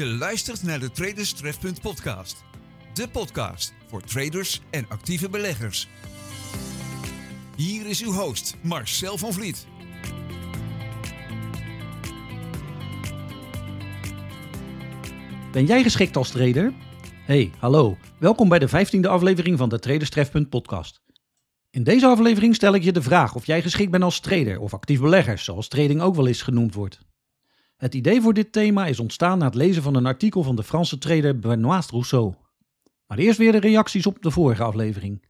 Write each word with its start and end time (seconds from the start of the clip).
Je 0.00 0.06
luistert 0.06 0.62
naar 0.62 0.80
de 0.80 0.90
Traders 0.90 1.32
Trefpunt 1.32 1.80
podcast. 1.80 2.44
De 2.94 3.08
podcast 3.08 3.74
voor 3.88 4.02
traders 4.02 4.60
en 4.70 4.86
actieve 4.88 5.28
beleggers. 5.28 5.88
Hier 7.56 7.86
is 7.86 8.02
uw 8.02 8.12
host 8.12 8.56
Marcel 8.62 9.18
van 9.18 9.32
Vliet. 9.32 9.66
Ben 15.52 15.66
jij 15.66 15.82
geschikt 15.82 16.16
als 16.16 16.30
trader? 16.30 16.72
Hey, 17.24 17.50
hallo. 17.58 17.96
Welkom 18.18 18.48
bij 18.48 18.58
de 18.58 18.68
15e 18.68 19.08
aflevering 19.08 19.58
van 19.58 19.68
de 19.68 19.78
Traders 19.78 20.10
Trefpunt 20.10 20.48
podcast. 20.48 21.00
In 21.70 21.84
deze 21.84 22.06
aflevering 22.06 22.54
stel 22.54 22.74
ik 22.74 22.82
je 22.82 22.92
de 22.92 23.02
vraag 23.02 23.34
of 23.34 23.46
jij 23.46 23.62
geschikt 23.62 23.90
bent 23.90 24.02
als 24.02 24.20
trader 24.20 24.58
of 24.58 24.74
actief 24.74 25.00
belegger, 25.00 25.38
zoals 25.38 25.68
trading 25.68 26.00
ook 26.00 26.14
wel 26.14 26.26
eens 26.26 26.42
genoemd 26.42 26.74
wordt. 26.74 27.09
Het 27.80 27.94
idee 27.94 28.20
voor 28.20 28.34
dit 28.34 28.52
thema 28.52 28.86
is 28.86 29.00
ontstaan 29.00 29.38
na 29.38 29.44
het 29.44 29.54
lezen 29.54 29.82
van 29.82 29.94
een 29.94 30.06
artikel 30.06 30.42
van 30.42 30.56
de 30.56 30.62
Franse 30.62 30.98
trader 30.98 31.34
Benoît 31.34 31.90
Rousseau. 31.90 32.34
Maar 33.06 33.18
eerst 33.18 33.38
weer 33.38 33.52
de 33.52 33.60
reacties 33.60 34.06
op 34.06 34.22
de 34.22 34.30
vorige 34.30 34.62
aflevering. 34.62 35.26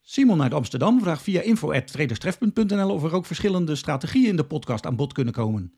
Simon 0.00 0.42
uit 0.42 0.54
Amsterdam 0.54 1.00
vraagt 1.00 1.22
via 1.22 1.40
info.traderstref.nl 1.40 2.90
of 2.90 3.04
er 3.04 3.14
ook 3.14 3.26
verschillende 3.26 3.74
strategieën 3.74 4.28
in 4.28 4.36
de 4.36 4.44
podcast 4.44 4.86
aan 4.86 4.96
bod 4.96 5.12
kunnen 5.12 5.32
komen. 5.32 5.72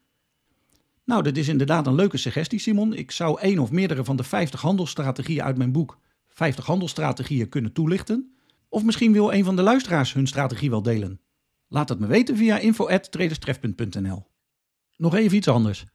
Nou, 1.05 1.23
dat 1.23 1.37
is 1.37 1.49
inderdaad 1.49 1.87
een 1.87 1.95
leuke 1.95 2.17
suggestie, 2.17 2.59
Simon. 2.59 2.95
Ik 2.95 3.11
zou 3.11 3.41
één 3.41 3.59
of 3.59 3.71
meerdere 3.71 4.05
van 4.05 4.17
de 4.17 4.25
50 4.25 4.61
handelsstrategieën 4.61 5.43
uit 5.43 5.59
mijn 5.59 5.73
boek 5.73 5.99
50 6.29 6.67
handelsstrategieën 6.67 7.49
kunnen 7.49 7.73
toelichten. 7.73 8.35
Of 8.69 8.85
misschien 8.85 9.13
wil 9.13 9.33
een 9.33 9.45
van 9.45 9.57
de 9.57 9.63
luisteraars 9.63 10.13
hun 10.13 10.27
strategie 10.27 10.71
wel 10.71 10.83
delen. 10.83 11.21
Laat 11.69 11.89
het 11.89 11.99
me 11.99 12.07
weten 12.07 12.37
via 12.37 12.59
info.traderstref.nl. 12.59 14.27
Nog 14.97 15.15
even 15.15 15.37
iets 15.37 15.49
anders. 15.49 15.87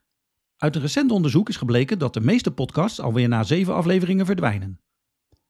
Uit 0.56 0.76
een 0.76 0.82
recent 0.82 1.10
onderzoek 1.10 1.48
is 1.48 1.56
gebleken 1.56 1.98
dat 1.98 2.14
de 2.14 2.20
meeste 2.20 2.50
podcasts 2.50 3.00
alweer 3.00 3.28
na 3.28 3.42
zeven 3.42 3.74
afleveringen 3.74 4.26
verdwijnen. 4.26 4.80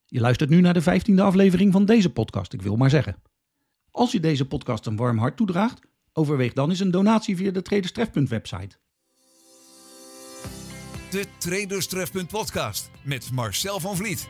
Je 0.06 0.20
luistert 0.20 0.50
nu 0.50 0.60
naar 0.60 0.74
de 0.74 0.82
vijftiende 0.82 1.22
aflevering 1.22 1.72
van 1.72 1.84
deze 1.84 2.10
podcast, 2.12 2.52
ik 2.52 2.62
wil 2.62 2.76
maar 2.76 2.90
zeggen. 2.90 3.22
Als 3.90 4.12
je 4.12 4.20
deze 4.20 4.46
podcast 4.46 4.86
een 4.86 4.96
warm 4.96 5.18
hart 5.18 5.36
toedraagt, 5.36 5.80
overweeg 6.12 6.52
dan 6.52 6.70
eens 6.70 6.80
een 6.80 6.90
donatie 6.90 7.36
via 7.36 7.50
de 7.50 7.62
Traderstref.website. 7.62 8.28
website. 8.28 8.76
De 11.10 11.24
Traders 11.38 11.86
Trefpunt 11.86 12.28
podcast 12.28 12.90
met 13.04 13.30
Marcel 13.32 13.80
van 13.80 13.96
Vliet. 13.96 14.28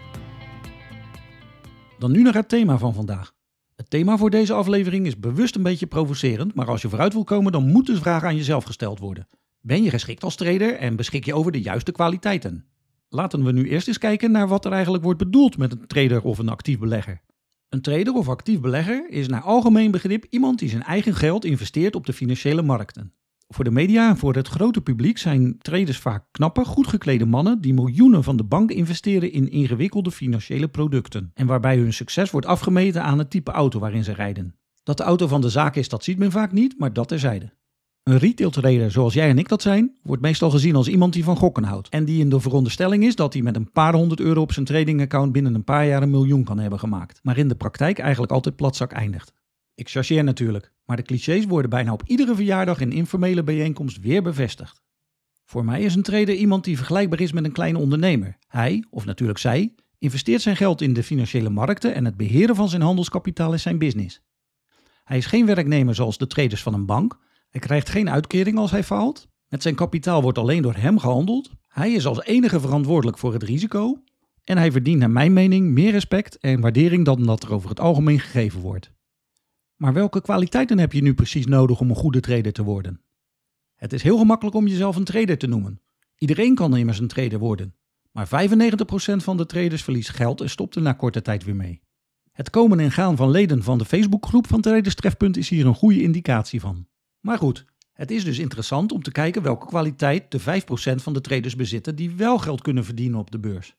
Dan 1.99 2.13
nu 2.13 2.23
naar 2.23 2.35
het 2.35 2.49
thema 2.49 2.79
van 2.79 2.95
vandaag. 2.95 3.35
Het 3.75 3.91
thema 3.91 4.17
voor 4.17 4.31
deze 4.31 4.53
aflevering 4.53 5.07
is 5.07 5.19
bewust 5.19 5.55
een 5.55 5.63
beetje 5.63 5.87
provocerend, 5.87 6.55
maar 6.55 6.67
als 6.67 6.83
je 6.83 6.89
vooruit 6.89 7.13
wil 7.13 7.25
komen, 7.25 7.53
dan 7.53 7.67
moet 7.73 7.87
de 7.87 7.97
vraag 7.97 8.23
aan 8.23 8.37
jezelf 8.37 8.65
gesteld 8.65 8.99
worden. 8.99 9.29
Ben 9.67 9.83
je 9.83 9.91
geschikt 9.91 10.25
als 10.25 10.37
trader 10.37 10.75
en 10.75 10.97
beschik 10.97 11.25
je 11.25 11.35
over 11.35 11.53
de 11.53 11.61
juiste 11.61 11.93
kwaliteiten? 11.93 12.65
Laten 13.09 13.45
we 13.45 13.53
nu 13.53 13.69
eerst 13.69 13.89
eens 13.89 13.99
kijken 13.99 14.31
naar 14.31 14.49
wat 14.49 14.65
er 14.65 14.73
eigenlijk 14.73 15.05
wordt 15.05 15.19
bedoeld 15.19 15.59
met 15.59 15.73
een 15.73 15.87
trader 15.87 16.23
of 16.23 16.39
een 16.39 16.49
actief 16.49 16.79
belegger. 16.79 17.21
Een 17.69 17.81
trader 17.81 18.15
of 18.15 18.29
actief 18.29 18.61
belegger 18.61 19.11
is 19.11 19.29
naar 19.29 19.41
algemeen 19.41 19.91
begrip 19.91 20.25
iemand 20.31 20.59
die 20.59 20.69
zijn 20.69 20.83
eigen 20.83 21.15
geld 21.15 21.45
investeert 21.45 21.95
op 21.95 22.07
de 22.07 22.13
financiële 22.13 22.63
markten. 22.63 23.13
Voor 23.49 23.65
de 23.65 23.71
media 23.71 24.09
en 24.09 24.17
voor 24.17 24.35
het 24.35 24.49
grote 24.49 24.81
publiek 24.81 25.19
zijn 25.19 25.59
traders 25.59 25.99
vaak 25.99 26.25
knappe, 26.31 26.65
goed 26.65 26.87
geklede 26.87 27.27
mannen 27.27 27.61
die 27.61 27.75
miljoenen 27.75 28.25
van 28.25 28.37
de 28.37 28.45
bank 28.45 28.71
investeren 28.71 29.33
in 29.33 29.51
ingewikkelde 29.51 30.11
financiële 30.11 30.69
producten 30.69 31.31
en 31.35 31.47
waarbij 31.47 31.77
hun 31.77 31.93
succes 31.93 32.31
wordt 32.31 32.47
afgemeten 32.47 33.03
aan 33.03 33.19
het 33.19 33.31
type 33.31 33.51
auto 33.51 33.79
waarin 33.79 34.05
ze 34.05 34.13
rijden. 34.13 34.55
Dat 34.83 34.97
de 34.97 35.03
auto 35.03 35.27
van 35.27 35.41
de 35.41 35.51
zaak 35.51 35.77
is, 35.77 35.89
dat 35.89 36.05
ziet 36.05 36.19
men 36.19 36.31
vaak 36.31 36.53
niet, 36.53 36.79
maar 36.79 36.93
dat 36.93 37.09
terzijde. 37.09 37.53
Een 38.07 38.19
retail 38.19 38.51
trader 38.51 38.91
zoals 38.91 39.15
jij 39.15 39.29
en 39.29 39.39
ik 39.39 39.49
dat 39.49 39.63
zijn, 39.63 39.97
wordt 40.03 40.23
meestal 40.23 40.51
gezien 40.51 40.75
als 40.75 40.89
iemand 40.89 41.13
die 41.13 41.25
van 41.25 41.37
gokken 41.37 41.65
houdt. 41.65 41.89
En 41.89 42.05
die 42.05 42.21
in 42.21 42.29
de 42.29 42.41
veronderstelling 42.41 43.05
is 43.05 43.15
dat 43.15 43.33
hij 43.33 43.43
met 43.43 43.57
een 43.57 43.71
paar 43.71 43.95
honderd 43.95 44.21
euro 44.21 44.41
op 44.41 44.53
zijn 44.53 44.65
tradingaccount 44.65 45.33
binnen 45.33 45.55
een 45.55 45.65
paar 45.65 45.87
jaar 45.87 46.03
een 46.03 46.11
miljoen 46.11 46.45
kan 46.45 46.59
hebben 46.59 46.79
gemaakt. 46.79 47.21
Maar 47.23 47.39
in 47.39 47.49
de 47.49 47.55
praktijk 47.55 47.99
eigenlijk 47.99 48.33
altijd 48.33 48.57
platzak 48.57 48.93
eindigt. 48.93 49.33
Ik 49.75 49.89
chargeer 49.89 50.25
natuurlijk, 50.25 50.73
maar 50.85 50.97
de 50.97 51.03
clichés 51.03 51.45
worden 51.45 51.71
bijna 51.71 51.93
op 51.93 52.03
iedere 52.07 52.35
verjaardag 52.35 52.81
en 52.81 52.93
informele 52.93 53.43
bijeenkomst 53.43 54.01
weer 54.01 54.23
bevestigd. 54.23 54.83
Voor 55.45 55.65
mij 55.65 55.83
is 55.83 55.95
een 55.95 56.03
trader 56.03 56.35
iemand 56.35 56.65
die 56.65 56.77
vergelijkbaar 56.77 57.21
is 57.21 57.33
met 57.33 57.45
een 57.45 57.53
kleine 57.53 57.79
ondernemer. 57.79 58.37
Hij, 58.49 58.85
of 58.91 59.05
natuurlijk 59.05 59.39
zij, 59.39 59.75
investeert 59.99 60.43
zijn 60.43 60.57
geld 60.57 60.81
in 60.81 60.93
de 60.93 61.03
financiële 61.03 61.51
markten 61.51 61.95
en 61.95 62.05
het 62.05 62.17
beheren 62.17 62.57
van 62.57 62.69
zijn 62.69 62.83
handelskapitaal 62.83 63.55
is 63.55 63.63
zijn 63.63 63.79
business. 63.79 64.21
Hij 65.05 65.17
is 65.17 65.27
geen 65.27 65.47
werknemer 65.47 65.95
zoals 65.95 66.19
de 66.19 66.27
traders 66.27 66.63
van 66.63 66.75
een 66.75 66.87
bank, 66.87 67.19
hij 67.57 67.65
krijgt 67.65 67.89
geen 67.89 68.11
uitkering 68.11 68.59
als 68.59 68.71
hij 68.71 68.85
faalt. 68.85 69.29
Met 69.49 69.63
zijn 69.63 69.75
kapitaal 69.75 70.23
wordt 70.23 70.39
alleen 70.39 70.63
door 70.63 70.75
hem 70.75 70.99
gehandeld. 70.99 71.51
Hij 71.69 71.93
is 71.93 72.07
als 72.07 72.23
enige 72.23 72.61
verantwoordelijk 72.61 73.19
voor 73.19 73.33
het 73.33 73.43
risico. 73.43 74.03
En 74.45 74.57
hij 74.57 74.73
verdient 74.73 74.99
naar 74.99 75.11
mijn 75.11 75.33
mening 75.33 75.71
meer 75.71 75.91
respect 75.91 76.39
en 76.39 76.61
waardering 76.61 77.05
dan 77.05 77.23
dat 77.23 77.43
er 77.43 77.53
over 77.53 77.69
het 77.69 77.81
algemeen 77.81 78.21
gegeven 78.21 78.61
wordt. 78.61 78.93
Maar 79.77 79.93
welke 79.93 80.21
kwaliteiten 80.21 80.79
heb 80.79 80.93
je 80.93 81.03
nu 81.03 81.15
precies 81.15 81.47
nodig 81.47 81.81
om 81.81 81.89
een 81.89 81.97
goede 81.97 82.21
trader 82.21 82.53
te 82.53 82.63
worden? 82.63 83.01
Het 83.75 83.93
is 83.93 84.03
heel 84.03 84.19
gemakkelijk 84.19 84.57
om 84.57 84.67
jezelf 84.67 84.97
een 84.97 85.05
trader 85.05 85.39
te 85.39 85.47
noemen. 85.47 85.81
Iedereen 86.19 86.55
kan 86.55 86.77
immers 86.77 86.99
een 86.99 87.09
trader 87.09 87.39
worden. 87.39 87.75
Maar 88.13 88.29
95% 88.29 88.91
van 89.17 89.37
de 89.37 89.47
traders 89.47 89.83
verliest 89.83 90.11
geld 90.11 90.41
en 90.41 90.51
stopt 90.51 90.75
er 90.75 90.83
na 90.83 90.93
korte 90.93 91.23
tijd 91.23 91.45
weer 91.45 91.57
mee. 91.57 91.81
Het 92.33 92.51
komen 92.51 92.81
en 92.81 92.91
gaan 92.91 93.17
van 93.17 93.31
leden 93.31 93.63
van 93.63 93.79
de 93.79 93.85
Facebookgroep 93.85 94.47
van 94.47 94.61
Traders 94.61 94.95
Trefpunt 94.95 95.37
is 95.37 95.49
hier 95.49 95.67
een 95.67 95.75
goede 95.75 96.03
indicatie 96.03 96.61
van. 96.61 96.87
Maar 97.21 97.39
goed, 97.39 97.65
het 97.93 98.11
is 98.11 98.25
dus 98.25 98.39
interessant 98.39 98.93
om 98.93 99.03
te 99.03 99.13
kijken 99.13 99.43
welke 99.43 99.67
kwaliteit 99.67 100.31
de 100.31 100.41
5% 100.41 100.43
van 101.03 101.13
de 101.13 101.21
traders 101.21 101.57
bezitten 101.57 101.97
die 101.97 102.11
wel 102.11 102.39
geld 102.39 102.63
kunnen 102.63 102.85
verdienen 102.85 103.19
op 103.19 103.31
de 103.31 103.39
beurs. 103.39 103.77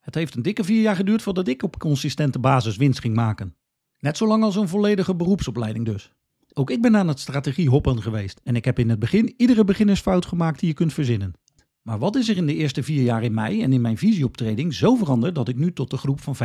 Het 0.00 0.14
heeft 0.14 0.34
een 0.34 0.42
dikke 0.42 0.64
vier 0.64 0.82
jaar 0.82 0.96
geduurd 0.96 1.22
voordat 1.22 1.48
ik 1.48 1.62
op 1.62 1.78
consistente 1.78 2.38
basis 2.38 2.76
winst 2.76 3.00
ging 3.00 3.14
maken. 3.14 3.54
Net 3.98 4.16
zo 4.16 4.26
lang 4.26 4.42
als 4.42 4.56
een 4.56 4.68
volledige 4.68 5.14
beroepsopleiding 5.14 5.84
dus. 5.84 6.12
Ook 6.52 6.70
ik 6.70 6.82
ben 6.82 6.96
aan 6.96 7.08
het 7.08 7.20
strategie 7.20 7.68
hoppen 7.68 8.02
geweest 8.02 8.40
en 8.44 8.56
ik 8.56 8.64
heb 8.64 8.78
in 8.78 8.88
het 8.88 8.98
begin 8.98 9.34
iedere 9.36 9.64
beginnersfout 9.64 10.26
gemaakt 10.26 10.60
die 10.60 10.68
je 10.68 10.74
kunt 10.74 10.92
verzinnen. 10.92 11.34
Maar 11.82 11.98
wat 11.98 12.16
is 12.16 12.28
er 12.28 12.36
in 12.36 12.46
de 12.46 12.54
eerste 12.54 12.82
vier 12.82 13.02
jaar 13.02 13.22
in 13.22 13.34
mij 13.34 13.62
en 13.62 13.72
in 13.72 13.80
mijn 13.80 13.98
visie 13.98 14.24
op 14.24 14.36
trading 14.36 14.74
zo 14.74 14.94
veranderd 14.94 15.34
dat 15.34 15.48
ik 15.48 15.56
nu 15.56 15.72
tot 15.72 15.90
de 15.90 15.96
groep 15.96 16.20
van 16.20 16.36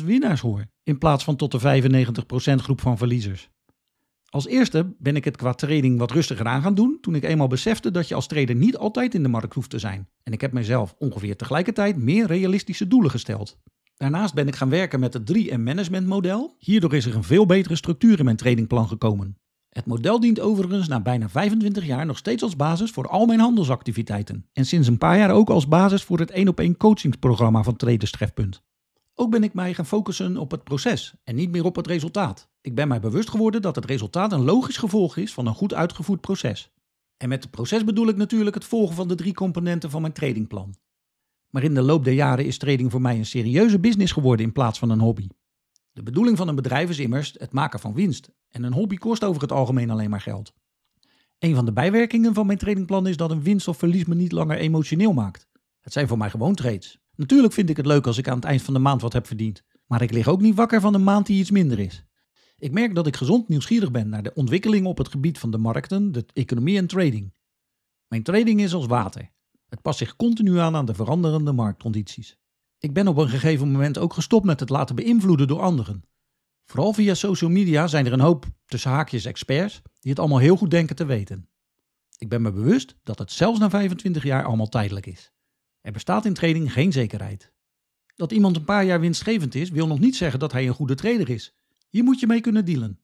5% 0.00 0.04
winnaars 0.04 0.40
hoor, 0.40 0.64
in 0.82 0.98
plaats 0.98 1.24
van 1.24 1.36
tot 1.36 1.50
de 1.50 1.82
95% 1.82 2.54
groep 2.54 2.80
van 2.80 2.98
verliezers? 2.98 3.48
Als 4.26 4.46
eerste 4.46 4.94
ben 4.98 5.16
ik 5.16 5.24
het 5.24 5.36
qua 5.36 5.52
trading 5.52 5.98
wat 5.98 6.10
rustiger 6.10 6.46
aan 6.46 6.62
gaan 6.62 6.74
doen 6.74 6.98
toen 7.00 7.14
ik 7.14 7.24
eenmaal 7.24 7.46
besefte 7.46 7.90
dat 7.90 8.08
je 8.08 8.14
als 8.14 8.26
trader 8.26 8.54
niet 8.54 8.76
altijd 8.76 9.14
in 9.14 9.22
de 9.22 9.28
markt 9.28 9.54
hoeft 9.54 9.70
te 9.70 9.78
zijn. 9.78 10.08
En 10.22 10.32
ik 10.32 10.40
heb 10.40 10.52
mezelf 10.52 10.94
ongeveer 10.98 11.36
tegelijkertijd 11.36 11.96
meer 11.96 12.26
realistische 12.26 12.88
doelen 12.88 13.10
gesteld. 13.10 13.58
Daarnaast 13.96 14.34
ben 14.34 14.48
ik 14.48 14.56
gaan 14.56 14.68
werken 14.68 15.00
met 15.00 15.12
het 15.12 15.32
3M 15.32 15.60
management 15.60 16.06
model. 16.06 16.56
Hierdoor 16.58 16.94
is 16.94 17.06
er 17.06 17.14
een 17.14 17.24
veel 17.24 17.46
betere 17.46 17.76
structuur 17.76 18.18
in 18.18 18.24
mijn 18.24 18.36
tradingplan 18.36 18.88
gekomen. 18.88 19.38
Het 19.68 19.86
model 19.86 20.20
dient 20.20 20.40
overigens 20.40 20.88
na 20.88 21.00
bijna 21.00 21.28
25 21.28 21.86
jaar 21.86 22.06
nog 22.06 22.16
steeds 22.16 22.42
als 22.42 22.56
basis 22.56 22.90
voor 22.90 23.08
al 23.08 23.26
mijn 23.26 23.40
handelsactiviteiten. 23.40 24.46
En 24.52 24.66
sinds 24.66 24.88
een 24.88 24.98
paar 24.98 25.18
jaar 25.18 25.30
ook 25.30 25.50
als 25.50 25.68
basis 25.68 26.02
voor 26.02 26.18
het 26.18 26.30
1 26.30 26.48
op 26.48 26.60
1 26.60 26.76
coachingsprogramma 26.76 27.62
van 27.62 27.76
Traders 27.76 28.10
Trefpunt. 28.10 28.62
Ook 29.18 29.30
ben 29.30 29.42
ik 29.42 29.54
mij 29.54 29.74
gaan 29.74 29.86
focussen 29.86 30.36
op 30.36 30.50
het 30.50 30.64
proces 30.64 31.14
en 31.24 31.34
niet 31.34 31.50
meer 31.50 31.64
op 31.64 31.76
het 31.76 31.86
resultaat. 31.86 32.48
Ik 32.60 32.74
ben 32.74 32.88
mij 32.88 33.00
bewust 33.00 33.30
geworden 33.30 33.62
dat 33.62 33.76
het 33.76 33.84
resultaat 33.84 34.32
een 34.32 34.44
logisch 34.44 34.76
gevolg 34.76 35.16
is 35.16 35.32
van 35.32 35.46
een 35.46 35.54
goed 35.54 35.74
uitgevoerd 35.74 36.20
proces. 36.20 36.70
En 37.16 37.28
met 37.28 37.42
het 37.42 37.52
proces 37.52 37.84
bedoel 37.84 38.08
ik 38.08 38.16
natuurlijk 38.16 38.54
het 38.54 38.64
volgen 38.64 38.94
van 38.94 39.08
de 39.08 39.14
drie 39.14 39.34
componenten 39.34 39.90
van 39.90 40.00
mijn 40.00 40.12
tradingplan. 40.12 40.74
Maar 41.50 41.62
in 41.62 41.74
de 41.74 41.82
loop 41.82 42.04
der 42.04 42.12
jaren 42.12 42.46
is 42.46 42.58
trading 42.58 42.90
voor 42.90 43.00
mij 43.00 43.16
een 43.16 43.26
serieuze 43.26 43.78
business 43.78 44.12
geworden 44.12 44.46
in 44.46 44.52
plaats 44.52 44.78
van 44.78 44.90
een 44.90 45.00
hobby. 45.00 45.28
De 45.92 46.02
bedoeling 46.02 46.36
van 46.36 46.48
een 46.48 46.54
bedrijf 46.54 46.88
is 46.88 46.98
immers 46.98 47.34
het 47.38 47.52
maken 47.52 47.80
van 47.80 47.94
winst. 47.94 48.30
En 48.48 48.62
een 48.62 48.72
hobby 48.72 48.96
kost 48.96 49.24
over 49.24 49.42
het 49.42 49.52
algemeen 49.52 49.90
alleen 49.90 50.10
maar 50.10 50.20
geld. 50.20 50.52
Een 51.38 51.54
van 51.54 51.64
de 51.64 51.72
bijwerkingen 51.72 52.34
van 52.34 52.46
mijn 52.46 52.58
tradingplan 52.58 53.06
is 53.06 53.16
dat 53.16 53.30
een 53.30 53.42
winst 53.42 53.68
of 53.68 53.76
verlies 53.76 54.04
me 54.04 54.14
niet 54.14 54.32
langer 54.32 54.56
emotioneel 54.56 55.12
maakt. 55.12 55.46
Het 55.80 55.92
zijn 55.92 56.08
voor 56.08 56.18
mij 56.18 56.30
gewoon 56.30 56.54
trades. 56.54 56.98
Natuurlijk 57.16 57.52
vind 57.52 57.70
ik 57.70 57.76
het 57.76 57.86
leuk 57.86 58.06
als 58.06 58.18
ik 58.18 58.28
aan 58.28 58.36
het 58.36 58.44
eind 58.44 58.62
van 58.62 58.74
de 58.74 58.80
maand 58.80 59.02
wat 59.02 59.12
heb 59.12 59.26
verdiend. 59.26 59.62
Maar 59.86 60.02
ik 60.02 60.12
lig 60.12 60.28
ook 60.28 60.40
niet 60.40 60.54
wakker 60.54 60.80
van 60.80 60.94
een 60.94 61.04
maand 61.04 61.26
die 61.26 61.38
iets 61.38 61.50
minder 61.50 61.78
is. 61.78 62.04
Ik 62.58 62.72
merk 62.72 62.94
dat 62.94 63.06
ik 63.06 63.16
gezond 63.16 63.48
nieuwsgierig 63.48 63.90
ben 63.90 64.08
naar 64.08 64.22
de 64.22 64.34
ontwikkelingen 64.34 64.88
op 64.88 64.98
het 64.98 65.08
gebied 65.08 65.38
van 65.38 65.50
de 65.50 65.58
markten, 65.58 66.12
de 66.12 66.26
economie 66.32 66.78
en 66.78 66.86
trading. 66.86 67.34
Mijn 68.08 68.22
trading 68.22 68.60
is 68.60 68.74
als 68.74 68.86
water. 68.86 69.30
Het 69.68 69.82
past 69.82 69.98
zich 69.98 70.16
continu 70.16 70.58
aan 70.58 70.76
aan 70.76 70.86
de 70.86 70.94
veranderende 70.94 71.52
marktcondities. 71.52 72.36
Ik 72.78 72.92
ben 72.92 73.08
op 73.08 73.16
een 73.16 73.28
gegeven 73.28 73.70
moment 73.70 73.98
ook 73.98 74.12
gestopt 74.12 74.44
met 74.44 74.60
het 74.60 74.68
laten 74.68 74.96
beïnvloeden 74.96 75.48
door 75.48 75.60
anderen. 75.60 76.04
Vooral 76.64 76.92
via 76.92 77.14
social 77.14 77.50
media 77.50 77.86
zijn 77.86 78.06
er 78.06 78.12
een 78.12 78.20
hoop 78.20 78.46
tussen 78.66 78.90
haakjes 78.90 79.24
experts 79.24 79.82
die 80.00 80.10
het 80.10 80.18
allemaal 80.20 80.38
heel 80.38 80.56
goed 80.56 80.70
denken 80.70 80.96
te 80.96 81.04
weten. 81.04 81.48
Ik 82.18 82.28
ben 82.28 82.42
me 82.42 82.52
bewust 82.52 82.96
dat 83.02 83.18
het 83.18 83.32
zelfs 83.32 83.58
na 83.58 83.70
25 83.70 84.22
jaar 84.22 84.44
allemaal 84.44 84.68
tijdelijk 84.68 85.06
is. 85.06 85.32
Er 85.86 85.92
bestaat 85.92 86.24
in 86.24 86.34
trading 86.34 86.72
geen 86.72 86.92
zekerheid. 86.92 87.52
Dat 88.14 88.32
iemand 88.32 88.56
een 88.56 88.64
paar 88.64 88.84
jaar 88.84 89.00
winstgevend 89.00 89.54
is, 89.54 89.70
wil 89.70 89.86
nog 89.86 89.98
niet 89.98 90.16
zeggen 90.16 90.38
dat 90.38 90.52
hij 90.52 90.66
een 90.66 90.74
goede 90.74 90.94
trader 90.94 91.30
is. 91.30 91.54
Hier 91.88 92.04
moet 92.04 92.20
je 92.20 92.26
mee 92.26 92.40
kunnen 92.40 92.64
dealen. 92.64 93.00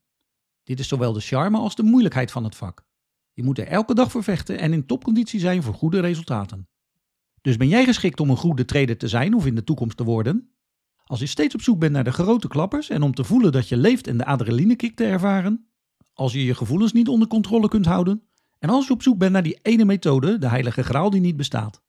Dit 0.64 0.78
is 0.78 0.88
zowel 0.88 1.12
de 1.12 1.20
charme 1.20 1.58
als 1.58 1.74
de 1.74 1.82
moeilijkheid 1.82 2.30
van 2.30 2.44
het 2.44 2.56
vak. 2.56 2.84
Je 3.32 3.42
moet 3.42 3.58
er 3.58 3.66
elke 3.66 3.94
dag 3.94 4.10
voor 4.10 4.22
vechten 4.22 4.58
en 4.58 4.72
in 4.72 4.86
topconditie 4.86 5.40
zijn 5.40 5.62
voor 5.62 5.74
goede 5.74 6.00
resultaten. 6.00 6.68
Dus 7.40 7.56
ben 7.56 7.68
jij 7.68 7.84
geschikt 7.84 8.20
om 8.20 8.30
een 8.30 8.36
goede 8.36 8.64
trader 8.64 8.96
te 8.96 9.08
zijn 9.08 9.34
of 9.34 9.46
in 9.46 9.54
de 9.54 9.64
toekomst 9.64 9.96
te 9.96 10.04
worden? 10.04 10.52
Als 11.04 11.20
je 11.20 11.26
steeds 11.26 11.54
op 11.54 11.62
zoek 11.62 11.78
bent 11.78 11.92
naar 11.92 12.04
de 12.04 12.12
grote 12.12 12.48
klappers 12.48 12.88
en 12.88 13.02
om 13.02 13.14
te 13.14 13.24
voelen 13.24 13.52
dat 13.52 13.68
je 13.68 13.76
leeft 13.76 14.06
en 14.06 14.16
de 14.16 14.24
adrenalinekick 14.24 14.96
te 14.96 15.04
ervaren? 15.04 15.66
Als 16.12 16.32
je 16.32 16.44
je 16.44 16.54
gevoelens 16.54 16.92
niet 16.92 17.08
onder 17.08 17.28
controle 17.28 17.68
kunt 17.68 17.86
houden? 17.86 18.22
En 18.58 18.68
als 18.68 18.86
je 18.86 18.92
op 18.92 19.02
zoek 19.02 19.18
bent 19.18 19.32
naar 19.32 19.42
die 19.42 19.58
ene 19.62 19.84
methode, 19.84 20.38
de 20.38 20.48
heilige 20.48 20.82
graal 20.82 21.10
die 21.10 21.20
niet 21.20 21.36
bestaat? 21.36 21.82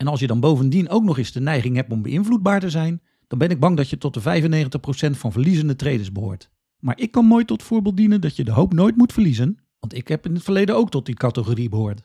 En 0.00 0.06
als 0.06 0.20
je 0.20 0.26
dan 0.26 0.40
bovendien 0.40 0.88
ook 0.88 1.02
nog 1.02 1.18
eens 1.18 1.32
de 1.32 1.40
neiging 1.40 1.76
hebt 1.76 1.92
om 1.92 2.02
beïnvloedbaar 2.02 2.60
te 2.60 2.70
zijn, 2.70 3.02
dan 3.26 3.38
ben 3.38 3.50
ik 3.50 3.60
bang 3.60 3.76
dat 3.76 3.90
je 3.90 3.98
tot 3.98 4.14
de 4.14 4.20
95% 4.20 5.10
van 5.10 5.32
verliezende 5.32 5.76
traders 5.76 6.12
behoort. 6.12 6.50
Maar 6.78 6.98
ik 6.98 7.10
kan 7.10 7.24
mooi 7.24 7.44
tot 7.44 7.62
voorbeeld 7.62 7.96
dienen 7.96 8.20
dat 8.20 8.36
je 8.36 8.44
de 8.44 8.50
hoop 8.50 8.72
nooit 8.72 8.96
moet 8.96 9.12
verliezen, 9.12 9.58
want 9.78 9.94
ik 9.94 10.08
heb 10.08 10.26
in 10.26 10.34
het 10.34 10.42
verleden 10.42 10.76
ook 10.76 10.90
tot 10.90 11.06
die 11.06 11.14
categorie 11.14 11.68
behoord. 11.68 12.02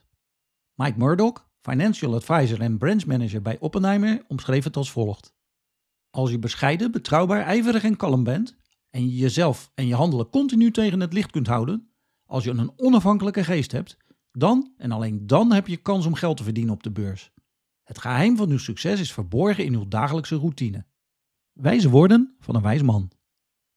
Mike 0.74 0.98
Murdoch, 0.98 1.48
financial 1.62 2.14
advisor 2.14 2.62
en 2.62 2.78
branch 2.78 3.06
manager 3.06 3.42
bij 3.42 3.58
Oppenheimer, 3.60 4.24
omschreef 4.28 4.64
het 4.64 4.78
als 4.78 4.92
volgt. 4.92 5.34
Als 6.10 6.32
je 6.32 6.40
bescheiden, 6.40 6.92
betrouwbaar, 6.92 7.42
ijverig 7.42 7.84
en 7.84 7.98
kalm 7.98 8.24
bent 8.24 8.56
en 8.90 9.10
je 9.10 9.16
jezelf 9.16 9.72
en 9.76 9.88
je 9.88 9.96
handelen 9.96 10.30
continu 10.30 10.72
tegen 10.72 11.00
het 11.00 11.14
licht 11.14 11.32
kunt 11.32 11.48
houden, 11.48 11.90
als 12.26 12.44
je 12.44 12.50
een 12.50 12.72
onafhankelijke 12.76 13.44
geest 13.44 13.72
hebt, 13.72 13.98
dan 14.32 14.74
en 14.78 14.92
alleen 14.92 15.28
dan 15.28 15.52
heb 15.52 15.68
je 15.68 15.78
kans 15.78 16.06
om 16.06 16.14
geld 16.14 16.38
te 16.38 16.44
verdienen 16.44 16.74
op 16.74 16.84
de 16.84 16.92
beurs. 16.92 17.34
Het 17.86 18.00
geheim 18.00 18.38
van 18.38 18.50
uw 18.50 18.58
succes 18.58 19.00
is 19.00 19.14
verborgen 19.14 19.66
in 19.66 19.74
uw 19.74 19.88
dagelijkse 19.88 20.36
routine. 20.36 20.86
Wijze 21.52 21.90
woorden 21.90 22.36
van 22.40 22.56
een 22.56 22.62
wijs 22.62 22.82
man. 22.82 23.12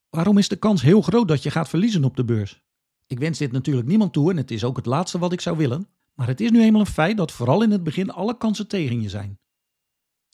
Waarom 0.08 0.38
is 0.38 0.48
de 0.48 0.56
kans 0.56 0.82
heel 0.82 1.02
groot 1.02 1.28
dat 1.28 1.42
je 1.42 1.50
gaat 1.50 1.68
verliezen 1.68 2.04
op 2.04 2.16
de 2.16 2.24
beurs? 2.24 2.62
Ik 3.06 3.18
wens 3.18 3.38
dit 3.38 3.52
natuurlijk 3.52 3.86
niemand 3.86 4.12
toe 4.12 4.30
en 4.30 4.36
het 4.36 4.50
is 4.50 4.64
ook 4.64 4.76
het 4.76 4.86
laatste 4.86 5.18
wat 5.18 5.32
ik 5.32 5.40
zou 5.40 5.56
willen, 5.56 5.88
maar 6.14 6.26
het 6.26 6.40
is 6.40 6.50
nu 6.50 6.62
eenmaal 6.62 6.80
een 6.80 6.86
feit 6.86 7.16
dat 7.16 7.32
vooral 7.32 7.62
in 7.62 7.70
het 7.70 7.82
begin 7.82 8.10
alle 8.10 8.36
kansen 8.36 8.68
tegen 8.68 9.00
je 9.00 9.08
zijn. 9.08 9.38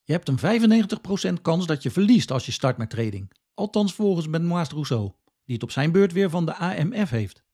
Je 0.04 0.12
hebt 0.12 0.28
een 0.28 1.38
95% 1.38 1.42
kans 1.42 1.66
dat 1.66 1.82
je 1.82 1.90
verliest 1.90 2.30
als 2.30 2.46
je 2.46 2.52
start 2.52 2.76
met 2.76 2.90
trading. 2.90 3.32
Althans 3.54 3.94
volgens 3.94 4.26
Benoît 4.26 4.72
Rousseau, 4.72 5.12
die 5.44 5.54
het 5.54 5.62
op 5.62 5.70
zijn 5.70 5.92
beurt 5.92 6.12
weer 6.12 6.30
van 6.30 6.46
de 6.46 6.54
AMF 6.54 7.10
heeft. 7.10 7.44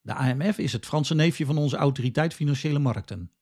De 0.00 0.14
AMF 0.14 0.58
is 0.58 0.72
het 0.72 0.86
Franse 0.86 1.14
neefje 1.14 1.46
van 1.46 1.58
onze 1.58 1.76
autoriteit 1.76 2.34
financiële 2.34 2.78
markten. 2.78 3.32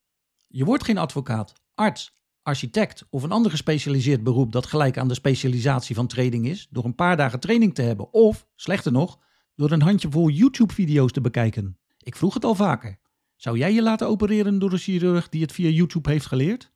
Je 0.46 0.64
wordt 0.64 0.84
geen 0.84 0.99
advocaat, 0.99 1.54
arts, 1.78 2.16
architect 2.42 3.06
of 3.10 3.22
een 3.22 3.32
ander 3.32 3.50
gespecialiseerd 3.50 4.22
beroep 4.22 4.52
dat 4.52 4.66
gelijk 4.66 4.98
aan 4.98 5.08
de 5.08 5.14
specialisatie 5.14 5.94
van 5.94 6.06
trading 6.06 6.46
is, 6.46 6.66
door 6.70 6.84
een 6.84 6.94
paar 6.94 7.16
dagen 7.16 7.40
training 7.40 7.75
te 7.75 7.82
hebben 7.82 8.12
of, 8.12 8.46
slechter 8.54 8.92
nog, 8.92 9.19
door 9.54 9.70
een 9.70 9.82
handjevol 9.82 10.28
YouTube-video's 10.28 11.12
te 11.12 11.20
bekijken. 11.20 11.78
Ik 11.98 12.16
vroeg 12.16 12.34
het 12.34 12.44
al 12.44 12.54
vaker. 12.54 12.98
Zou 13.36 13.58
jij 13.58 13.72
je 13.72 13.82
laten 13.82 14.08
opereren 14.08 14.58
door 14.58 14.72
een 14.72 14.78
chirurg 14.78 15.28
die 15.28 15.42
het 15.42 15.52
via 15.52 15.69
YouTube 15.69 16.10
heeft 16.10 16.26
geleerd? 16.26 16.70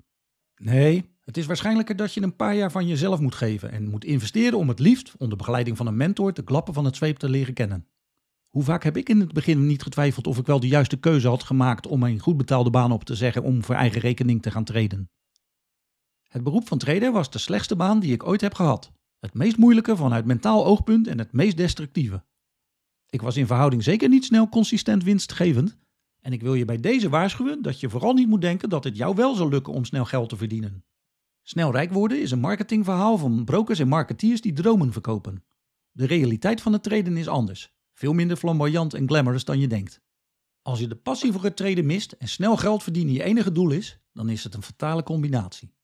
Nee, 0.57 1.11
het 1.25 1.37
is 1.37 1.47
waarschijnlijker 1.47 1.97
dat 1.97 2.15
je 2.15 2.23
een 2.23 2.37
paar 2.37 2.55
jaar 2.55 2.71
van 2.71 2.87
jezelf 2.87 3.21
moet 3.21 3.35
geven 3.35 3.71
en 3.71 3.91
moet 3.91 4.05
investeren 4.05 4.59
om 4.59 4.69
het 4.69 4.79
liefst, 4.79 5.15
onder 5.19 5.39
begeleiding 5.39 5.77
van 5.77 5.87
een 5.87 5.97
mentor, 5.97 6.33
de 6.33 6.45
klappen 6.45 6.75
van 6.75 6.85
het 6.85 6.97
zweep 6.97 7.17
te 7.17 7.29
leren 7.29 7.55
kennen. 7.55 7.87
Hoe 8.53 8.63
vaak 8.63 8.85
heb 8.85 8.97
ik 8.97 9.09
in 9.09 9.21
het 9.21 9.33
begin 9.33 9.67
niet 9.67 9.83
getwijfeld 9.83 10.27
of 10.27 10.39
ik 10.39 10.47
wel 10.47 10.61
de 10.61 10.69
juiste 10.69 10.97
keuze 10.97 11.29
had 11.29 11.43
gemaakt 11.43 11.87
om 11.87 12.03
een 12.03 12.19
goed 12.19 12.37
betaalde 12.37 12.71
baan 12.71 12.93
op 12.93 13.05
te 13.05 13.15
zeggen 13.15 13.43
om 13.43 13.65
voor 13.65 13.75
eigen 13.75 14.01
rekening 14.01 14.43
te 14.43 14.51
gaan 14.51 14.65
treden? 14.65 15.11
Het 16.29 16.43
beroep 16.43 16.69
van 16.69 16.79
trader 16.79 17.13
was 17.13 17.31
de 17.31 17.39
slechtste 17.39 17.77
baan 17.77 18.01
die 18.01 18.13
ik 18.13 18.27
ooit 18.27 18.41
heb 18.41 18.55
gehad. 18.55 18.93
Het 19.19 19.35
meest 19.35 19.57
moeilijke 19.57 19.97
vanuit 19.97 20.25
mentaal 20.25 20.67
oogpunt 20.67 21.07
en 21.07 21.19
het 21.19 21.33
meest 21.33 21.57
destructieve. 21.57 22.25
Ik 23.09 23.23
was 23.23 23.37
in 23.37 23.47
verhouding 23.47 23.83
zeker 23.83 24.09
niet 24.09 24.25
snel 24.25 24.49
consistent 24.49 25.05
winstgevend. 25.05 25.79
En 26.21 26.33
ik 26.33 26.43
wil 26.43 26.55
je 26.55 26.65
bij 26.65 26.81
deze 26.81 27.09
waarschuwen 27.09 27.63
dat 27.63 27.81
je 27.81 27.91
vooral 27.91 28.13
niet 28.13 28.29
moet 28.29 28.41
denken 28.41 28.69
dat 28.69 28.85
het 28.85 28.97
jou 28.97 29.15
wel 29.15 29.35
zal 29.35 29.49
lukken 29.49 29.73
om 29.73 29.85
snel 29.85 30.05
geld 30.05 30.29
te 30.29 30.37
verdienen. 30.37 30.85
Snel 31.43 31.73
rijk 31.73 31.93
worden 31.93 32.21
is 32.21 32.31
een 32.31 32.41
marketingverhaal 32.41 33.19
van 33.19 33.45
brokers 33.45 33.79
en 33.79 33.89
marketeers 33.89 34.41
die 34.41 34.53
dromen 34.53 34.93
verkopen. 34.93 35.45
De 35.91 36.07
realiteit 36.07 36.61
van 36.61 36.73
het 36.73 36.83
traden 36.83 37.17
is 37.17 37.29
anders. 37.29 37.73
Veel 37.93 38.13
minder 38.13 38.37
flamboyant 38.37 38.95
en 38.95 39.09
glamorous 39.09 39.45
dan 39.45 39.59
je 39.59 39.67
denkt. 39.67 40.01
Als 40.63 40.79
je 40.79 40.89
de 40.89 40.97
passie 40.97 41.33
voor 41.33 41.45
het 41.45 41.57
traden 41.57 41.87
mist 41.87 42.13
en 42.13 42.29
snel 42.29 42.57
geld 42.57 42.83
verdienen 42.83 43.15
je 43.15 43.23
enige 43.23 43.53
doel 43.53 43.71
is, 43.71 43.99
dan 44.13 44.29
is 44.29 44.45
het 44.45 44.55
een 44.55 44.63
fatale 44.63 45.03
combinatie. 45.03 45.75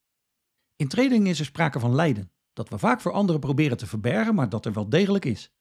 In 0.76 0.88
trading 0.88 1.28
is 1.28 1.38
er 1.38 1.44
sprake 1.44 1.81
van 1.81 1.94
lijden, 1.94 2.31
dat 2.52 2.69
we 2.69 2.78
vaak 2.78 3.00
voor 3.00 3.12
anderen 3.12 3.40
proberen 3.40 3.76
te 3.76 3.87
verbergen, 3.87 4.34
maar 4.34 4.49
dat 4.49 4.66
er 4.66 4.72
wel 4.72 4.88
degelijk 4.88 5.25
is. 5.25 5.52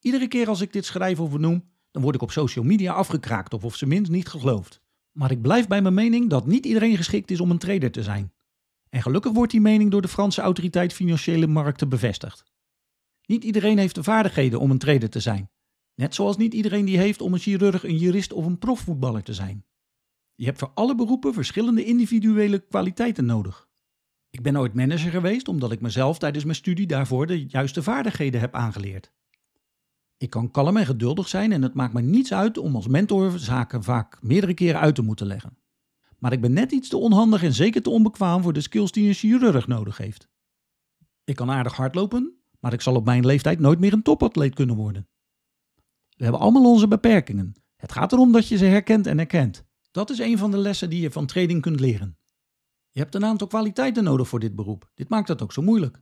Iedere 0.00 0.28
keer 0.28 0.48
als 0.48 0.60
ik 0.60 0.72
dit 0.72 0.84
schrijf 0.84 1.20
of 1.20 1.38
noem, 1.38 1.70
dan 1.90 2.02
word 2.02 2.14
ik 2.14 2.22
op 2.22 2.30
social 2.30 2.64
media 2.64 2.92
afgekraakt 2.92 3.54
of 3.54 3.64
of 3.64 3.76
ze 3.76 3.86
minst 3.86 4.10
niet 4.10 4.28
geloofd. 4.28 4.80
Maar 5.12 5.30
ik 5.30 5.42
blijf 5.42 5.66
bij 5.66 5.82
mijn 5.82 5.94
mening 5.94 6.30
dat 6.30 6.46
niet 6.46 6.66
iedereen 6.66 6.96
geschikt 6.96 7.30
is 7.30 7.40
om 7.40 7.50
een 7.50 7.58
trader 7.58 7.90
te 7.90 8.02
zijn. 8.02 8.32
En 8.88 9.02
gelukkig 9.02 9.32
wordt 9.32 9.52
die 9.52 9.60
mening 9.60 9.90
door 9.90 10.02
de 10.02 10.08
Franse 10.08 10.40
autoriteit 10.40 10.92
financiële 10.92 11.46
markten 11.46 11.88
bevestigd. 11.88 12.44
Niet 13.26 13.44
iedereen 13.44 13.78
heeft 13.78 13.94
de 13.94 14.02
vaardigheden 14.02 14.60
om 14.60 14.70
een 14.70 14.78
trader 14.78 15.10
te 15.10 15.20
zijn. 15.20 15.50
Net 15.98 16.14
zoals 16.14 16.36
niet 16.36 16.54
iedereen 16.54 16.84
die 16.84 16.98
heeft 16.98 17.20
om 17.20 17.32
een 17.32 17.38
chirurg, 17.38 17.84
een 17.84 17.96
jurist 17.96 18.32
of 18.32 18.46
een 18.46 18.58
profvoetballer 18.58 19.22
te 19.22 19.34
zijn. 19.34 19.64
Je 20.34 20.44
hebt 20.44 20.58
voor 20.58 20.70
alle 20.74 20.94
beroepen 20.94 21.34
verschillende 21.34 21.84
individuele 21.84 22.58
kwaliteiten 22.58 23.24
nodig. 23.24 23.68
Ik 24.30 24.42
ben 24.42 24.56
ooit 24.56 24.74
manager 24.74 25.10
geweest 25.10 25.48
omdat 25.48 25.72
ik 25.72 25.80
mezelf 25.80 26.18
tijdens 26.18 26.44
mijn 26.44 26.56
studie 26.56 26.86
daarvoor 26.86 27.26
de 27.26 27.46
juiste 27.46 27.82
vaardigheden 27.82 28.40
heb 28.40 28.54
aangeleerd. 28.54 29.12
Ik 30.16 30.30
kan 30.30 30.50
kalm 30.50 30.76
en 30.76 30.86
geduldig 30.86 31.28
zijn 31.28 31.52
en 31.52 31.62
het 31.62 31.74
maakt 31.74 31.92
me 31.92 32.00
niets 32.00 32.32
uit 32.32 32.58
om 32.58 32.74
als 32.74 32.86
mentor 32.86 33.38
zaken 33.38 33.82
vaak 33.82 34.22
meerdere 34.22 34.54
keren 34.54 34.80
uit 34.80 34.94
te 34.94 35.02
moeten 35.02 35.26
leggen. 35.26 35.58
Maar 36.18 36.32
ik 36.32 36.40
ben 36.40 36.52
net 36.52 36.72
iets 36.72 36.88
te 36.88 36.96
onhandig 36.96 37.42
en 37.42 37.54
zeker 37.54 37.82
te 37.82 37.90
onbekwaam 37.90 38.42
voor 38.42 38.52
de 38.52 38.60
skills 38.60 38.92
die 38.92 39.08
een 39.08 39.14
chirurg 39.14 39.66
nodig 39.66 39.96
heeft. 39.96 40.28
Ik 41.24 41.36
kan 41.36 41.50
aardig 41.50 41.76
hardlopen, 41.76 42.38
maar 42.60 42.72
ik 42.72 42.80
zal 42.80 42.94
op 42.94 43.04
mijn 43.04 43.26
leeftijd 43.26 43.58
nooit 43.58 43.78
meer 43.78 43.92
een 43.92 44.02
topatleet 44.02 44.54
kunnen 44.54 44.76
worden. 44.76 45.08
We 46.18 46.24
hebben 46.24 46.40
allemaal 46.40 46.64
onze 46.64 46.88
beperkingen. 46.88 47.54
Het 47.76 47.92
gaat 47.92 48.12
erom 48.12 48.32
dat 48.32 48.48
je 48.48 48.56
ze 48.56 48.64
herkent 48.64 49.06
en 49.06 49.18
erkent. 49.18 49.64
Dat 49.90 50.10
is 50.10 50.18
een 50.18 50.38
van 50.38 50.50
de 50.50 50.58
lessen 50.58 50.90
die 50.90 51.00
je 51.00 51.10
van 51.10 51.26
trading 51.26 51.62
kunt 51.62 51.80
leren. 51.80 52.18
Je 52.90 53.00
hebt 53.00 53.14
een 53.14 53.24
aantal 53.24 53.46
kwaliteiten 53.46 54.04
nodig 54.04 54.28
voor 54.28 54.40
dit 54.40 54.54
beroep. 54.54 54.90
Dit 54.94 55.08
maakt 55.08 55.28
het 55.28 55.42
ook 55.42 55.52
zo 55.52 55.62
moeilijk. 55.62 56.00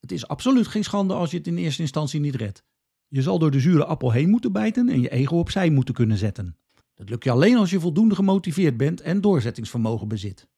Het 0.00 0.12
is 0.12 0.28
absoluut 0.28 0.66
geen 0.66 0.84
schande 0.84 1.14
als 1.14 1.30
je 1.30 1.36
het 1.36 1.46
in 1.46 1.56
eerste 1.56 1.82
instantie 1.82 2.20
niet 2.20 2.34
redt. 2.34 2.64
Je 3.08 3.22
zal 3.22 3.38
door 3.38 3.50
de 3.50 3.60
zure 3.60 3.84
appel 3.84 4.10
heen 4.10 4.30
moeten 4.30 4.52
bijten 4.52 4.88
en 4.88 5.00
je 5.00 5.10
ego 5.10 5.38
opzij 5.38 5.70
moeten 5.70 5.94
kunnen 5.94 6.16
zetten. 6.16 6.56
Dat 6.94 7.08
lukt 7.08 7.24
je 7.24 7.30
alleen 7.30 7.56
als 7.56 7.70
je 7.70 7.80
voldoende 7.80 8.14
gemotiveerd 8.14 8.76
bent 8.76 9.00
en 9.00 9.20
doorzettingsvermogen 9.20 10.08
bezit. 10.08 10.48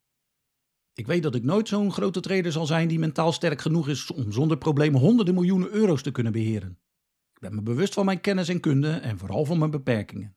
Ik 0.94 1.06
weet 1.06 1.22
dat 1.22 1.34
ik 1.34 1.44
nooit 1.44 1.68
zo'n 1.68 1.92
grote 1.92 2.20
trader 2.20 2.52
zal 2.52 2.66
zijn 2.66 2.88
die 2.88 2.98
mentaal 2.98 3.32
sterk 3.32 3.60
genoeg 3.60 3.88
is 3.88 4.10
om 4.10 4.32
zonder 4.32 4.58
problemen 4.58 5.00
honderden 5.00 5.34
miljoenen 5.34 5.70
euro's 5.70 6.02
te 6.02 6.10
kunnen 6.10 6.32
beheren. 6.32 6.78
Ik 7.38 7.44
ben 7.44 7.54
me 7.54 7.62
bewust 7.62 7.94
van 7.94 8.04
mijn 8.04 8.20
kennis 8.20 8.48
en 8.48 8.60
kunde 8.60 8.90
en 8.90 9.18
vooral 9.18 9.44
van 9.44 9.58
mijn 9.58 9.70
beperkingen. 9.70 10.36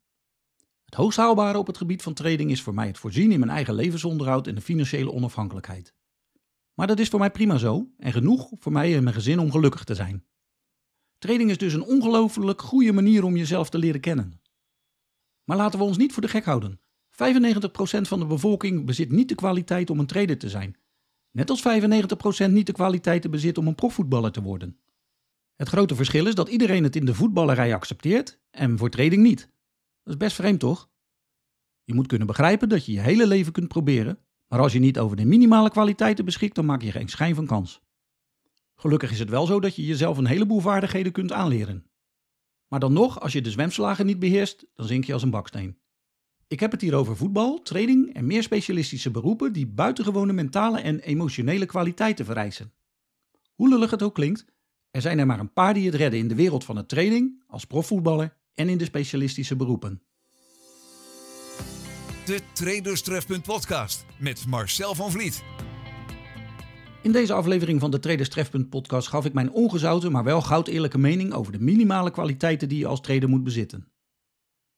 Het 0.85 0.95
hoogst 0.95 1.17
haalbare 1.17 1.57
op 1.57 1.67
het 1.67 1.77
gebied 1.77 2.01
van 2.01 2.13
trading 2.13 2.51
is 2.51 2.61
voor 2.61 2.73
mij 2.73 2.87
het 2.87 2.97
voorzien 2.97 3.31
in 3.31 3.39
mijn 3.39 3.51
eigen 3.51 3.73
levensonderhoud 3.73 4.47
en 4.47 4.55
de 4.55 4.61
financiële 4.61 5.11
onafhankelijkheid. 5.11 5.93
Maar 6.73 6.87
dat 6.87 6.99
is 6.99 7.09
voor 7.09 7.19
mij 7.19 7.31
prima 7.31 7.57
zo 7.57 7.87
en 7.97 8.11
genoeg 8.11 8.51
voor 8.59 8.71
mij 8.71 8.95
en 8.95 9.03
mijn 9.03 9.15
gezin 9.15 9.39
om 9.39 9.51
gelukkig 9.51 9.83
te 9.83 9.95
zijn. 9.95 10.25
Trading 11.17 11.49
is 11.49 11.57
dus 11.57 11.73
een 11.73 11.83
ongelooflijk 11.83 12.61
goede 12.61 12.91
manier 12.91 13.23
om 13.23 13.37
jezelf 13.37 13.69
te 13.69 13.77
leren 13.77 14.01
kennen. 14.01 14.41
Maar 15.43 15.57
laten 15.57 15.79
we 15.79 15.85
ons 15.85 15.97
niet 15.97 16.13
voor 16.13 16.21
de 16.21 16.27
gek 16.27 16.45
houden. 16.45 16.79
95% 17.09 17.13
van 18.01 18.19
de 18.19 18.25
bevolking 18.25 18.85
bezit 18.85 19.11
niet 19.11 19.29
de 19.29 19.35
kwaliteit 19.35 19.89
om 19.89 19.99
een 19.99 20.05
trader 20.05 20.37
te 20.37 20.49
zijn. 20.49 20.75
Net 21.31 21.49
als 21.49 21.63
95% 22.47 22.51
niet 22.51 22.65
de 22.65 22.73
kwaliteiten 22.73 23.31
bezit 23.31 23.57
om 23.57 23.67
een 23.67 23.75
profvoetballer 23.75 24.31
te 24.31 24.41
worden. 24.41 24.79
Het 25.61 25.69
grote 25.69 25.95
verschil 25.95 26.27
is 26.27 26.35
dat 26.35 26.49
iedereen 26.49 26.83
het 26.83 26.95
in 26.95 27.05
de 27.05 27.13
voetballerij 27.13 27.73
accepteert 27.73 28.39
en 28.51 28.77
voor 28.77 28.89
trading 28.89 29.23
niet. 29.23 29.39
Dat 30.03 30.13
is 30.13 30.17
best 30.17 30.35
vreemd, 30.35 30.59
toch? 30.59 30.89
Je 31.83 31.93
moet 31.93 32.07
kunnen 32.07 32.27
begrijpen 32.27 32.69
dat 32.69 32.85
je 32.85 32.91
je 32.91 32.99
hele 32.99 33.27
leven 33.27 33.51
kunt 33.51 33.67
proberen, 33.67 34.19
maar 34.47 34.59
als 34.59 34.73
je 34.73 34.79
niet 34.79 34.99
over 34.99 35.17
de 35.17 35.25
minimale 35.25 35.69
kwaliteiten 35.69 36.25
beschikt, 36.25 36.55
dan 36.55 36.65
maak 36.65 36.81
je 36.81 36.91
geen 36.91 37.07
schijn 37.07 37.35
van 37.35 37.45
kans. 37.45 37.81
Gelukkig 38.75 39.11
is 39.11 39.19
het 39.19 39.29
wel 39.29 39.45
zo 39.45 39.59
dat 39.59 39.75
je 39.75 39.85
jezelf 39.85 40.17
een 40.17 40.25
heleboel 40.25 40.59
vaardigheden 40.59 41.11
kunt 41.11 41.31
aanleren. 41.31 41.85
Maar 42.67 42.79
dan 42.79 42.93
nog, 42.93 43.19
als 43.19 43.33
je 43.33 43.41
de 43.41 43.51
zwemslagen 43.51 44.05
niet 44.05 44.19
beheerst, 44.19 44.65
dan 44.75 44.87
zink 44.87 45.03
je 45.03 45.13
als 45.13 45.23
een 45.23 45.29
baksteen. 45.29 45.77
Ik 46.47 46.59
heb 46.59 46.71
het 46.71 46.81
hier 46.81 46.95
over 46.95 47.17
voetbal, 47.17 47.61
training 47.61 48.13
en 48.13 48.25
meer 48.25 48.43
specialistische 48.43 49.11
beroepen 49.11 49.53
die 49.53 49.67
buitengewone 49.67 50.33
mentale 50.33 50.79
en 50.79 50.99
emotionele 50.99 51.65
kwaliteiten 51.65 52.25
vereisen. 52.25 52.73
Hoe 53.55 53.69
lullig 53.69 53.91
het 53.91 54.03
ook 54.03 54.15
klinkt, 54.15 54.45
er 54.91 55.01
zijn 55.01 55.19
er 55.19 55.25
maar 55.25 55.39
een 55.39 55.53
paar 55.53 55.73
die 55.73 55.85
het 55.85 55.95
redden 55.95 56.19
in 56.19 56.27
de 56.27 56.35
wereld 56.35 56.63
van 56.63 56.75
het 56.75 56.89
training, 56.89 57.43
als 57.47 57.65
profvoetballer 57.65 58.37
en 58.53 58.69
in 58.69 58.77
de 58.77 58.85
specialistische 58.85 59.55
beroepen. 59.55 60.01
De 62.25 62.39
Traderstrefpunt 62.53 63.43
podcast 63.43 64.05
met 64.19 64.45
Marcel 64.47 64.95
van 64.95 65.11
Vliet. 65.11 65.43
In 67.01 67.11
deze 67.11 67.33
aflevering 67.33 67.79
van 67.79 67.91
de 67.91 67.99
Traders 67.99 68.29
Trefpunt 68.29 68.69
podcast 68.69 69.07
gaf 69.07 69.25
ik 69.25 69.33
mijn 69.33 69.51
ongezouten, 69.51 70.11
maar 70.11 70.23
wel 70.23 70.41
goud 70.41 70.67
eerlijke 70.67 70.97
mening 70.97 71.33
over 71.33 71.51
de 71.51 71.59
minimale 71.59 72.11
kwaliteiten 72.11 72.69
die 72.69 72.77
je 72.77 72.87
als 72.87 73.01
trader 73.01 73.29
moet 73.29 73.43
bezitten. 73.43 73.91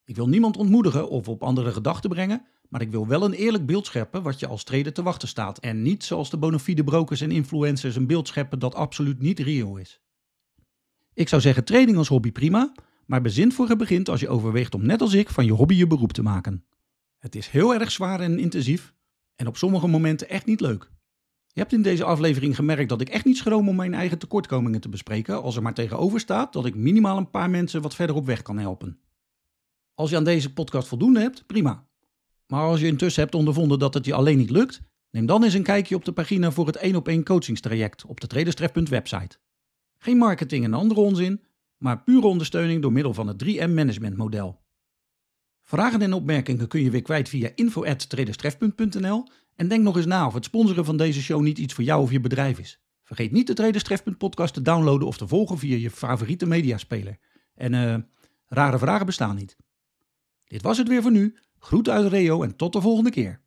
Ik 0.06 0.16
wil 0.16 0.28
niemand 0.28 0.58
ontmoedigen 0.58 1.10
of 1.10 1.28
op 1.28 1.44
andere 1.44 1.72
gedachten 1.72 2.10
brengen, 2.10 2.46
Maar 2.74 2.82
ik 2.82 2.92
wil 2.92 3.08
wel 3.08 3.24
een 3.24 3.34
eerlijk 3.34 3.66
beeld 3.66 3.86
scheppen 3.86 4.24
wat 4.24 4.40
je 4.40 4.48
als 4.48 4.64
trader 4.64 4.94
te 4.94 5.04
wachten 5.04 5.28
staat. 5.28 5.58
En 5.58 5.82
niet 5.82 6.04
zoals 6.04 6.30
de 6.30 6.38
bonafide 6.38 6.84
brokers 6.84 7.22
en 7.22 7.32
influencers 7.32 7.96
een 7.96 8.08
beeld 8.08 8.28
scheppen 8.28 8.60
dat 8.60 8.76
absoluut 8.76 9.20
niet 9.20 9.40
reëel 9.40 9.78
is. 9.78 10.02
Ik 11.14 11.28
zou 11.28 11.42
zeggen 11.42 11.64
trading 11.64 11.98
als 11.98 12.08
hobby 12.08 12.32
prima, 12.32 12.72
maar 13.06 13.22
bezin 13.22 13.52
voor 13.52 13.70
het 13.70 13.78
begint 13.78 14.10
als 14.10 14.20
je 14.20 14.30
overweegt 14.30 14.76
om 14.76 14.86
net 14.86 15.02
als 15.02 15.14
ik 15.14 15.30
van 15.30 15.46
je 15.46 15.52
hobby 15.52 15.74
je 15.74 15.88
beroep 15.88 16.12
te 16.12 16.24
maken. 16.24 16.66
Het 17.18 17.36
is 17.36 17.48
heel 17.48 17.74
erg 17.74 17.92
zwaar 17.92 18.20
en 18.20 18.40
intensief 18.40 18.94
en 19.36 19.48
op 19.48 19.58
sommige 19.58 19.88
momenten 19.88 20.30
echt 20.30 20.46
niet 20.46 20.62
leuk. 20.62 20.92
Je 21.48 21.60
hebt 21.60 21.74
in 21.74 21.82
deze 21.82 22.04
aflevering 22.04 22.56
gemerkt 22.56 22.90
dat 22.90 23.02
ik 23.02 23.10
echt 23.10 23.26
niet 23.26 23.38
schroom 23.38 23.70
om 23.70 23.76
mijn 23.76 23.94
eigen 23.94 24.18
tekortkomingen 24.18 24.82
te 24.82 24.90
bespreken, 24.90 25.42
als 25.42 25.56
er 25.56 25.62
maar 25.62 25.74
tegenover 25.74 26.20
staat 26.20 26.54
dat 26.54 26.66
ik 26.66 26.76
minimaal 26.76 27.18
een 27.18 27.32
paar 27.32 27.50
mensen 27.50 27.82
wat 27.82 27.96
verder 27.96 28.16
op 28.16 28.26
weg 28.26 28.42
kan 28.42 28.58
helpen. 28.58 29.00
Als 29.94 30.10
je 30.10 30.16
aan 30.16 30.24
deze 30.24 30.54
podcast 30.54 30.88
voldoende 30.88 31.20
hebt, 31.20 31.46
prima. 31.46 31.92
Maar 32.54 32.66
als 32.66 32.80
je 32.80 32.88
intussen 32.88 33.22
hebt 33.22 33.36
ondervonden 33.36 33.80
dat 33.80 33.94
het 33.94 34.06
je 34.06 34.14
alleen 34.14 34.38
niet 34.38 34.50
lukt, 34.50 34.82
neem 35.12 35.26
dan 35.26 35.44
eens 35.44 35.54
een 35.54 35.64
kijkje 35.64 35.96
op 35.96 36.06
de 36.06 36.12
pagina 36.12 36.52
voor 36.52 36.68
het 36.68 36.76
1 36.76 36.96
op 36.96 37.08
1 37.08 37.24
coachingstraject 37.24 38.06
op 38.06 38.20
de 38.20 38.28
traderstref.website. 38.28 39.38
Geen 39.98 40.18
marketing 40.18 40.64
en 40.64 40.74
andere 40.74 41.00
onzin, 41.00 41.42
maar 41.78 42.04
pure 42.04 42.28
ondersteuning 42.28 42.82
door 42.82 42.92
middel 42.92 43.14
van 43.14 43.28
het 43.28 43.44
3M 43.44 43.74
management 43.74 44.18
model. 44.18 44.62
Vragen 45.62 46.02
en 46.02 46.14
opmerkingen 46.14 46.68
kun 46.68 46.82
je 46.82 46.90
weer 46.90 47.02
kwijt 47.02 47.30
via 47.30 47.52
info@traderstref.nl 47.56 49.28
en 49.56 49.68
denk 49.68 49.84
nog 49.84 49.98
eens 49.98 50.06
na 50.06 50.26
of 50.26 50.34
het 50.34 50.46
sponsoren 50.46 50.86
van 50.86 50.98
deze 50.98 51.22
show 51.22 51.42
niet 51.42 51.58
iets 51.58 51.74
voor 51.74 51.84
jou 51.84 52.02
of 52.02 52.12
je 52.12 52.20
bedrijf 52.20 52.60
is. 52.60 52.80
Vergeet 53.04 53.32
niet 53.32 53.48
de 53.48 53.54
Traderstref.podcast 53.54 54.18
podcast 54.18 54.54
te 54.54 54.62
downloaden 54.62 55.08
of 55.08 55.18
te 55.18 55.28
volgen 55.28 55.58
via 55.58 55.78
je 55.78 55.92
favoriete 55.92 56.46
mediaspeler. 56.46 57.18
En 57.56 57.74
uh, 57.74 57.96
rare 58.48 58.78
vragen 58.78 59.06
bestaan 59.06 59.36
niet. 59.36 59.58
Dit 60.46 60.62
was 60.62 60.78
het 60.78 60.88
weer 60.88 61.02
voor 61.02 61.12
nu. 61.12 61.36
Groet 61.64 61.90
uit 61.90 62.12
Reo 62.12 62.44
en 62.44 62.56
tot 62.56 62.74
de 62.74 62.82
volgende 62.82 63.10
keer. 63.10 63.42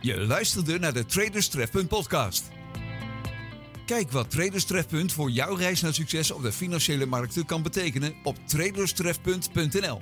Je 0.00 0.26
luisterde 0.26 0.78
naar 0.78 0.92
de 0.92 1.06
Traders 1.06 1.48
Trefpunt 1.48 1.88
podcast. 1.88 2.50
Kijk 3.86 4.10
wat 4.10 4.30
Traders 4.30 4.64
Trefpunt 4.64 5.12
voor 5.12 5.30
jouw 5.30 5.54
reis 5.54 5.80
naar 5.80 5.94
succes 5.94 6.30
op 6.30 6.42
de 6.42 6.52
financiële 6.52 7.06
markten 7.06 7.46
kan 7.46 7.62
betekenen 7.62 8.14
op 8.22 8.36
traderstrefpunt.nl. 8.46 10.00